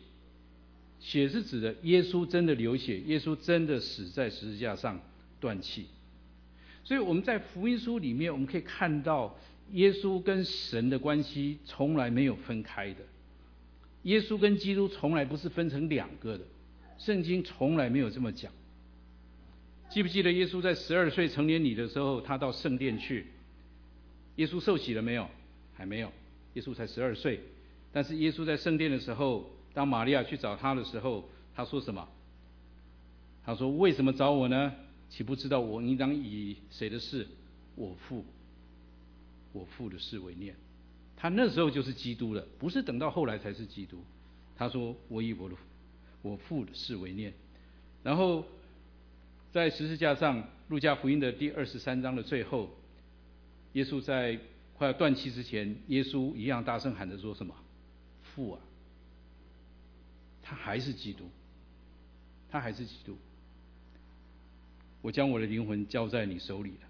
[1.00, 5.00] 血是指的耶稣真的流血，耶稣真的死在十字架上
[5.40, 5.86] 断气。
[6.84, 9.36] 所以我们在福音书里面，我们可以看到
[9.72, 13.00] 耶稣跟神的关系从来没有分开的。
[14.08, 16.44] 耶稣跟基督从来不是分成两个的，
[16.98, 18.52] 圣经从来没有这么讲。
[19.90, 23.26] 记不记得耶稣在十二岁成年礼的时候，他到圣殿去？
[24.36, 25.28] 耶稣受洗了没有？
[25.74, 26.12] 还没有，
[26.54, 27.40] 耶稣才十二岁。
[27.92, 29.50] 但是耶稣在圣殿的时候。
[29.74, 32.08] 当玛利亚去找他的时候，他说什么？
[33.44, 34.74] 他说：“为什么找我呢？
[35.08, 37.24] 岂不知道我应当以谁的事？
[37.76, 38.24] 我父，
[39.52, 40.56] 我父的事为念。”
[41.20, 44.04] 他那时候就是基督了，不是等到后来才是基督。
[44.56, 45.56] 他说：“我以我的
[46.22, 47.34] 我父的事为念。”
[48.04, 48.46] 然后
[49.50, 52.70] 在十字架上，路加福音的第二十三章的最后，
[53.72, 54.38] 耶稣在
[54.74, 57.52] 快要断气之前，耶稣一样大声喊着说什么
[58.22, 58.60] ：“父啊！”
[60.40, 61.28] 他还是基督，
[62.48, 63.18] 他还是基督。
[65.02, 66.88] 我将我的灵魂交在你手里了。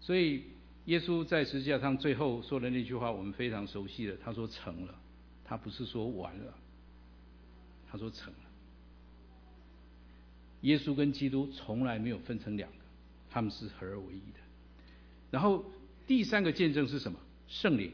[0.00, 0.44] 所以，
[0.86, 4.16] 耶稣在十字架上最后说的那句话，我们非常熟悉的。
[4.22, 4.94] 他说：“成了。”
[5.44, 6.54] 他不是说完了，
[7.90, 8.38] 他说：“成了。”
[10.62, 12.76] 耶稣跟基督从来没有分成两个，
[13.30, 14.40] 他们是合而为一的。
[15.30, 15.64] 然后
[16.06, 17.18] 第三个见证是什么？
[17.48, 17.90] 圣灵。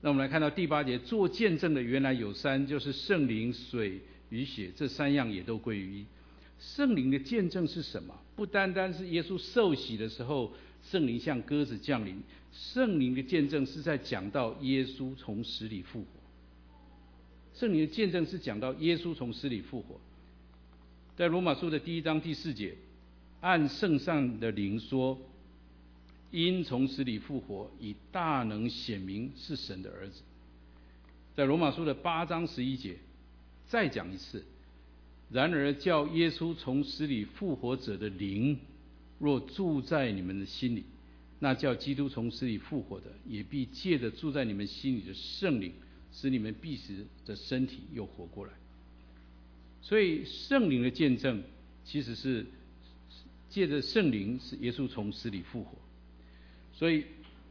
[0.00, 4.00] 那我们来看到第八节，做见证的原来有三，就是圣灵、水
[4.30, 6.06] 与血，这三样也都归于一。
[6.58, 8.18] 圣灵的见证是什么？
[8.34, 16.06] 不单单是耶稣受洗的时候，圣灵像鸽子降临，圣灵的见证是在讲到耶稣从死里复活。
[17.54, 20.00] 圣灵的见证是讲到耶稣从死里复活。
[21.16, 22.74] 在罗马书的第一章第四节，
[23.40, 25.18] 按圣上的灵说。
[26.32, 30.22] 因从死里复活，以大能显明是神的儿子。
[31.34, 32.96] 在罗马书的八章十一节，
[33.66, 34.44] 再讲一次。
[35.28, 38.56] 然而叫耶稣从死里复活者的灵，
[39.20, 40.82] 若住在你们的心里，
[41.38, 45.72] 那叫基督从死里复活的，也必借着住在你们心里的圣灵，
[46.12, 48.52] 使你们必死的身体又活过来。
[49.82, 51.42] 所以圣灵的见证，
[51.84, 52.44] 其实是
[53.48, 55.78] 借着圣灵使耶稣从死里复活。
[56.72, 57.04] 所以，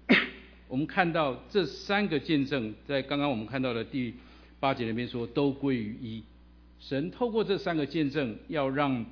[0.67, 4.13] 我们看到这三个见证，在刚刚我们看到的第
[4.59, 6.23] 八节里面说，都归于一。
[6.79, 9.05] 神透过这三个见证，要让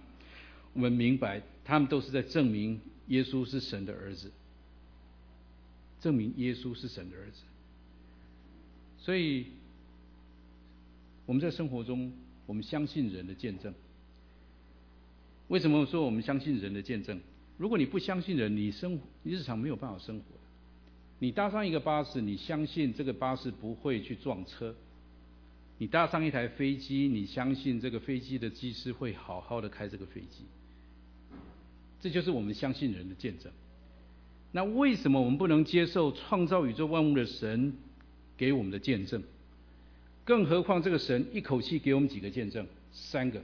[0.74, 4.32] 我们明白，他们都是在证明耶稣是神的儿子，
[6.00, 7.42] 证明耶稣是神的儿子。
[8.98, 9.48] 所以，
[11.26, 12.14] 我们在生活中，
[12.46, 13.74] 我们相信人的见证。
[15.50, 17.20] 为什么说我们相信人的见证？
[17.58, 20.24] 如果你不相信人，你生你日常没有办法生活。
[21.20, 24.74] 你搭上一个巴士，你相信这个巴士不会去撞车，
[25.78, 30.46] 你搭上一台飞机，你相信这个飞机的机师会好好的开这个飞机，
[32.00, 33.52] 这就是我们相信人的见证。
[34.52, 37.74] 那为什么我们不能接受创造宇宙万物的神
[38.38, 39.22] 给我们的见证？
[40.24, 42.66] 更何况这个神一口气给我们几个见证？
[42.92, 43.42] 三个。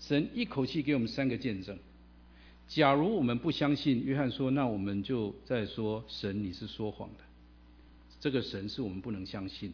[0.00, 1.78] 神一口气给我们三个见证。
[2.66, 7.24] 假如我们不相信，约翰说，那我们就在说神你是说谎的。
[8.20, 9.72] 这个神是我们不能相信。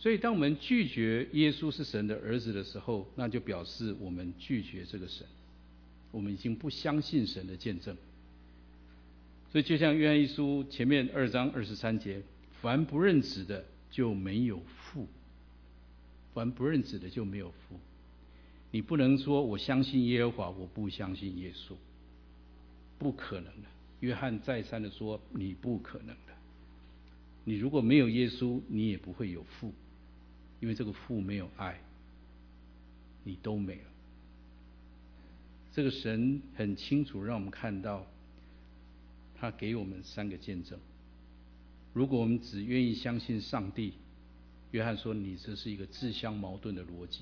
[0.00, 5.26] 所以，当我们拒绝耶稣是神的儿子的时候，那就表示我们拒绝这个神，
[6.12, 7.96] 我们已经不相信神的见证。
[9.50, 12.22] 所以，就像约翰一书前面二章二十三节
[12.62, 15.08] ：“凡不认子的就没有父，
[16.32, 17.80] 凡不认子的就没有父。”
[18.70, 21.74] 你不能说我相信耶和华，我不相信耶稣，
[22.98, 23.68] 不可能的。
[23.98, 26.32] 约翰再三的说：“你不可能的。
[27.44, 29.72] 你如果没有耶稣，你也不会有父。”
[30.60, 31.80] 因为这个父没有爱，
[33.24, 33.82] 你都没了。
[35.72, 38.04] 这个神很清楚让我们看到，
[39.38, 40.78] 他给我们三个见证。
[41.92, 43.92] 如果我们只愿意相信上帝，
[44.72, 47.20] 约翰说，你这是一个自相矛盾的逻辑，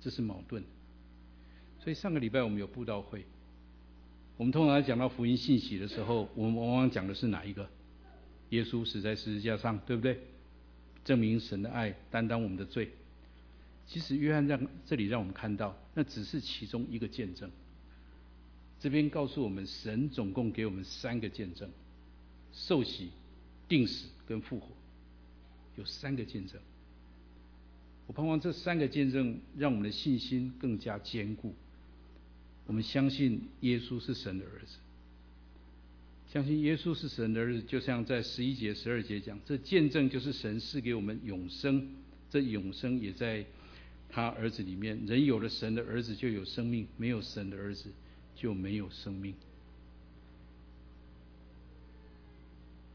[0.00, 0.62] 这是矛盾。
[1.82, 3.24] 所以上个礼拜我们有布道会，
[4.36, 7.68] 我们通常讲到福音信息的时候，我们往往讲的是哪一个？
[8.50, 10.20] 耶稣死在十字架上，对不对？
[11.04, 12.90] 证明神的爱，担当我们的罪。
[13.86, 17.50] 其实约翰让这里让我们看到，那只是其中一个见证。
[18.78, 21.68] 这边告诉我们，神总共给我们三个见证：
[22.52, 23.10] 受洗、
[23.68, 24.68] 钉死跟复活，
[25.76, 26.60] 有三个见证。
[28.06, 31.54] 我盼望这三个见证让我们的信心更加坚固。
[32.66, 34.76] 我们相信耶稣是神的儿子。
[36.32, 41.84] 相信耶稣是神的儿子，就像在十一节、十二节讲，这见证就是神赐给我们永生，
[42.30, 43.44] 这永生也在
[44.08, 44.96] 他儿子里面。
[45.06, 47.90] 人有了神的儿子就有生命，没有神的儿子
[48.36, 49.34] 就没有生命。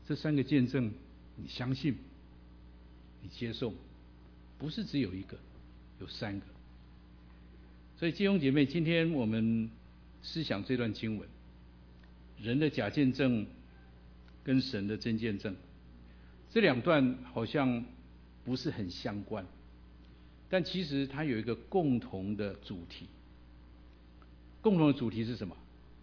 [0.07, 0.89] 这三个见证，
[1.35, 1.93] 你相信，
[3.21, 3.73] 你接受，
[4.57, 5.37] 不是只有一个，
[5.99, 6.45] 有三个。
[7.99, 9.69] 所以弟兄姐妹，今天我们
[10.23, 11.27] 思想这段经文。
[12.41, 13.45] 人的假见证
[14.43, 15.55] 跟神的真见证，
[16.51, 17.83] 这两段好像
[18.43, 19.45] 不是很相关，
[20.49, 23.07] 但其实它有一个共同的主题。
[24.61, 25.55] 共同的主题是什么？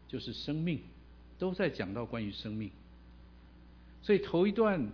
[0.09, 0.81] 就是生命，
[1.39, 2.71] 都在讲到关于生命。
[4.03, 4.89] 所以头一段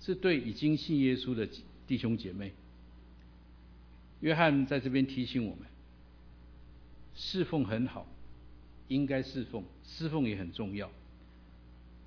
[0.00, 1.48] 是对已经信耶稣的
[1.86, 2.52] 弟兄姐妹，
[4.20, 5.66] 约翰在这边提醒我们，
[7.14, 8.06] 侍奉很好。
[8.88, 10.90] 应该侍奉，侍奉也很重要。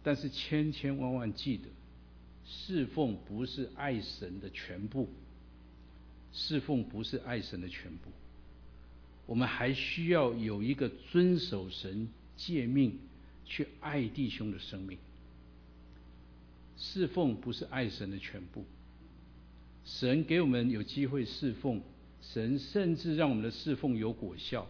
[0.04, 1.68] 但是千千万万记得，
[2.46, 5.10] 侍奉不是爱神的全部。
[6.32, 8.12] 侍奉不是爱神的全部。
[9.26, 12.08] 我们还需要有一个遵守神
[12.38, 12.98] 诫命、
[13.46, 14.98] 去爱弟兄的生命。
[16.78, 18.64] 侍奉不是爱神的全部。
[19.86, 21.82] 神给我们有机会侍奉，
[22.22, 24.68] 神甚至让我们的侍奉有果效，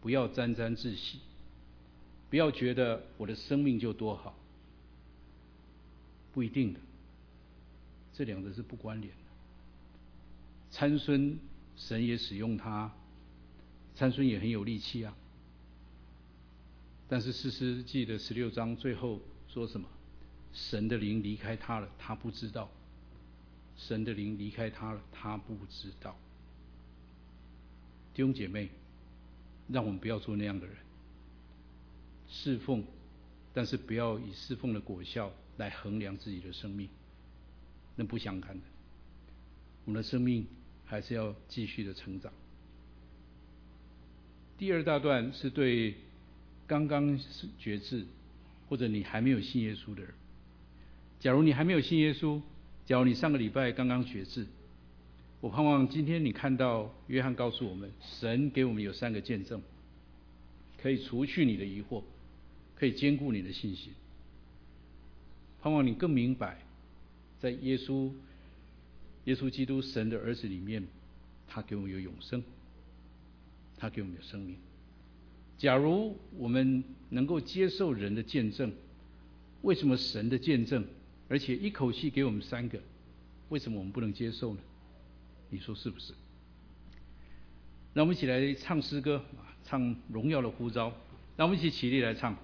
[0.00, 1.18] 不要沾沾自喜。
[2.32, 4.34] 不要觉得我的生命就多好，
[6.32, 6.80] 不一定的，
[8.14, 9.18] 这两个是不关联的。
[10.70, 11.38] 参孙，
[11.76, 12.90] 神也使用他，
[13.94, 15.14] 参孙也很有力气啊。
[17.06, 19.86] 但是士师记的十六章最后说什么？
[20.54, 22.70] 神的灵离开他了，他不知道。
[23.76, 26.16] 神的灵离开他了，他不知道。
[28.14, 28.70] 弟兄姐妹，
[29.68, 30.76] 让我们不要做那样的人。
[32.34, 32.82] 侍奉，
[33.52, 36.88] 但是不要以侍奉的果效来衡量自己的生命，
[37.94, 38.62] 那不相干的。
[39.84, 40.46] 我们的生命
[40.86, 42.32] 还是要继续的成长。
[44.56, 45.94] 第二大段是对
[46.66, 47.18] 刚刚
[47.58, 48.06] 决志
[48.68, 50.14] 或者你还没有信耶稣的人。
[51.20, 52.40] 假如你还没有信耶稣，
[52.86, 54.46] 假如你上个礼拜刚刚决志，
[55.42, 59.60] 我盼望今天你看到约翰告诉我们，神给我们有三个见证，
[60.80, 62.02] 可以除去你的疑惑。
[62.82, 63.92] 可以兼顾你的信心，
[65.60, 66.58] 盼望你更明白，
[67.38, 68.10] 在耶稣、
[69.22, 70.84] 耶稣基督神的儿子里面，
[71.46, 72.42] 他给我们有永生，
[73.76, 74.56] 他给我们有生命。
[75.58, 78.72] 假如我们能够接受人的见证，
[79.60, 80.84] 为什么神的见证，
[81.28, 82.80] 而且一口气给我们三个，
[83.50, 84.60] 为什么我们不能接受呢？
[85.50, 86.12] 你说是不是？
[87.94, 89.24] 让我们一起来唱诗歌，
[89.62, 89.80] 唱
[90.12, 90.90] 《荣耀的呼召》。
[91.36, 92.36] 让我们一起起立来唱。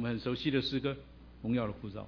[0.00, 0.92] 我们很熟悉的诗歌
[1.42, 2.00] 《荣耀的护照》。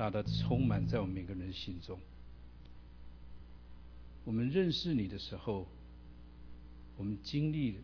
[0.00, 2.00] 大的充满在我们每个人心中。
[4.24, 5.66] 我们认识你的时候，
[6.96, 7.76] 我们经历，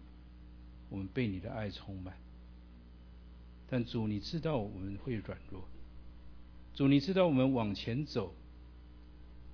[0.88, 2.16] 我们被你的爱充满。
[3.68, 5.68] 但主，你知道我们会软弱，
[6.72, 8.32] 主，你知道我们往前走，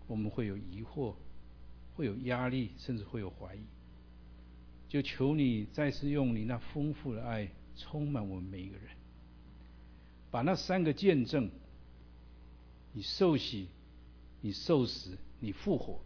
[0.06, 1.16] 我们会有疑惑，
[1.96, 3.62] 会有压力，甚至会有怀疑。
[4.88, 8.86] 就求你再次用你那丰富的爱充满我们每一个人，
[10.30, 11.50] 把那三个见证。
[12.92, 13.68] 你受洗，
[14.40, 16.00] 你受死，你复活，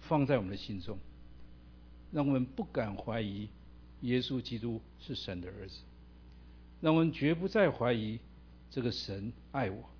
[0.00, 0.98] 放在我们的心中，
[2.12, 3.48] 让我们不敢怀疑
[4.02, 5.80] 耶稣基督是神的儿子，
[6.80, 8.20] 让我们绝不再怀疑
[8.70, 9.90] 这个神爱我。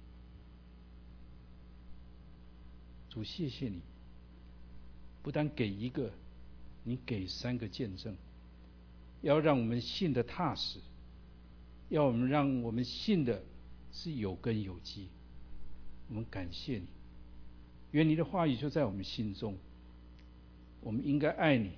[3.11, 3.81] 主，谢谢你，
[5.23, 6.11] 不但给一个，
[6.85, 8.17] 你给三个见证，
[9.23, 10.79] 要让我们信得踏实，
[11.89, 13.43] 要我们让我们信的
[13.93, 15.09] 是有根有基。
[16.13, 16.85] 我们感谢你，
[17.93, 19.57] 愿你的话语就在我们心中。
[20.83, 21.71] 我们应该爱你，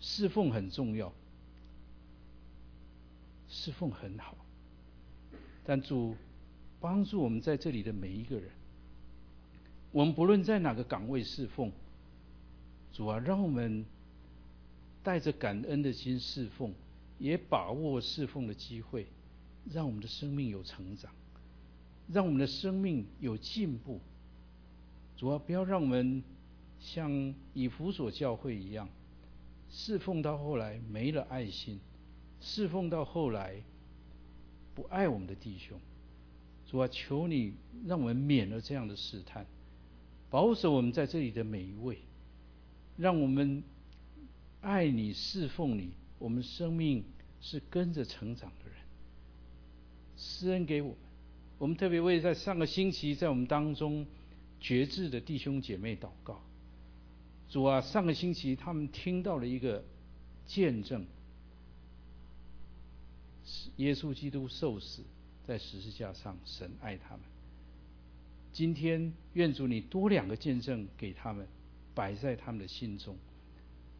[0.00, 1.12] 侍奉很重要，
[3.48, 4.36] 侍奉很好。
[5.64, 6.16] 但主
[6.80, 8.50] 帮助我们在这里的每一个人，
[9.92, 11.70] 我们不论在哪个岗位侍奉，
[12.92, 13.84] 主啊，让我们
[15.04, 16.74] 带着感恩的心侍奉，
[17.20, 19.06] 也把握侍奉的机会，
[19.70, 21.12] 让我们的生命有成长。
[22.10, 24.00] 让我们的生命有进步，
[25.16, 26.22] 主啊，不要让我们
[26.80, 28.88] 像以弗所教会一样，
[29.70, 31.78] 侍奉到后来没了爱心，
[32.40, 33.62] 侍奉到后来
[34.74, 35.78] 不爱我们的弟兄。
[36.66, 37.54] 主啊，求你
[37.86, 39.46] 让我们免了这样的试探，
[40.28, 41.98] 保守我们在这里的每一位，
[42.96, 43.62] 让我们
[44.60, 47.04] 爱你、侍奉你，我们生命
[47.40, 48.76] 是跟着成长的人。
[50.16, 50.96] 施恩给我。
[51.58, 54.04] 我们特别为在上个星期在我们当中
[54.60, 56.40] 绝志的弟兄姐妹祷告。
[57.48, 59.84] 主啊，上个星期他们听到了一个
[60.46, 61.06] 见证，
[63.76, 65.02] 耶稣基督受死
[65.46, 67.20] 在十字架上，神爱他们。
[68.52, 71.46] 今天愿主你多两个见证给他们，
[71.94, 73.16] 摆在他们的心中，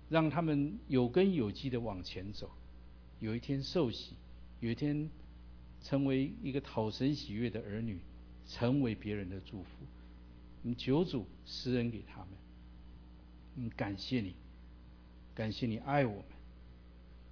[0.08, 2.50] 让他们有根有基的往前走。
[3.20, 4.14] 有一天受洗，
[4.58, 5.08] 有一天。
[5.82, 7.98] 成为一个讨神喜悦的儿女，
[8.48, 9.68] 成为别人的祝福。
[10.62, 12.28] 我们求主施恩给他们。
[13.56, 14.34] 嗯，感谢你，
[15.34, 16.24] 感谢你爱我们。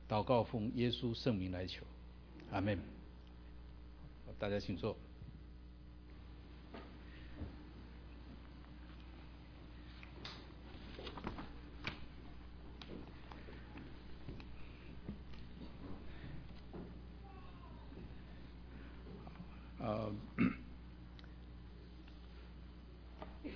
[0.08, 1.86] 祷告奉耶稣圣名来求，
[2.50, 2.78] 阿门。
[4.38, 4.96] 大家请坐。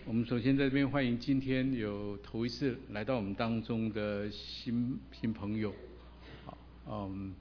[0.07, 5.71] 我首先在这边欢迎今天有头一次来到我们当中的新新朋友，
[6.47, 6.57] 好，
[6.89, 7.35] 嗯，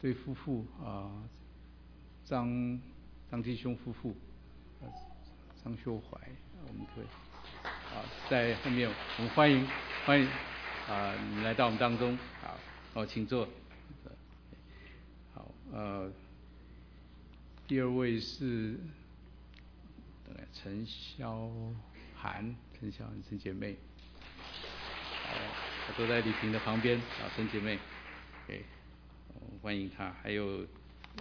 [0.00, 1.12] 对夫妇啊，
[2.24, 2.80] 张
[3.30, 4.16] 张继兄夫妇，
[5.62, 6.18] 张秀怀，
[6.66, 7.04] 我们对，
[7.62, 8.00] 啊，
[8.30, 9.66] 在后面我们欢迎
[10.06, 10.26] 欢迎
[10.88, 12.56] 啊，你来到我们当中，好，
[12.94, 13.46] 好，请坐，
[15.34, 16.10] 好，呃，
[17.66, 18.78] 第二位是。
[20.52, 21.50] 陈潇
[22.16, 23.76] 涵，陈潇涵，陈姐妹，
[25.22, 25.30] 好，
[25.86, 27.78] 她坐在李萍的旁边，啊，陈姐妹，
[28.46, 28.64] 对，
[29.62, 30.12] 欢迎她。
[30.22, 30.62] 还有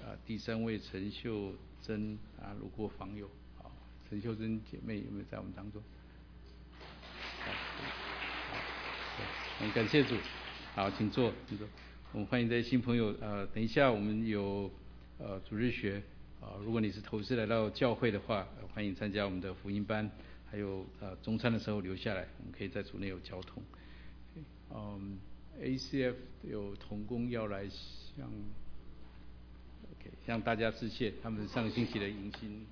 [0.02, 3.72] 啊，第三位陈秀珍啊，路过访友，好，
[4.10, 5.82] 陈秀珍姐妹有没有在我们当中？
[7.40, 7.52] 好，
[9.60, 10.16] 好，感谢主，
[10.74, 11.68] 好，请坐，请坐。
[12.14, 14.72] 我们欢迎这些新朋友，呃，等一下我们有
[15.18, 16.02] 呃主日学。
[16.40, 20.10] 啊，如果你是头次来到教会的话，欢迎参加我们的福音班，
[20.50, 23.64] 还有呃中餐的时候留下来，我们可以在组内有交通。
[24.70, 25.18] 嗯
[25.60, 26.14] ，ACF
[26.44, 28.28] 有同工要来向
[29.92, 32.66] ，OK 向大家致谢，他们上个星期的迎新。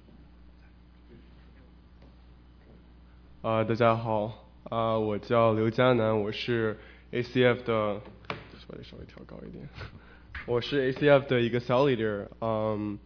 [3.41, 6.77] 啊，大家好，啊，我叫刘嘉南，我是
[7.11, 9.67] ACF 的，把这稍微调高一点，
[10.45, 12.99] 我是 ACF 的一个小 leader，嗯。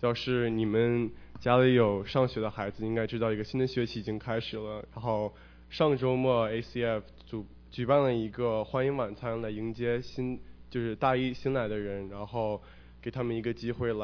[0.00, 4.84] 要是你们家里有上学的孩子，应该知道一个新的学期已经开始了。
[4.94, 5.34] 然后
[5.70, 10.40] 上周末 ACF 组举办了一个欢迎晚餐来迎接新
[10.70, 12.62] 就是大一新来的人，然后
[13.02, 13.94] 给他们一个机会来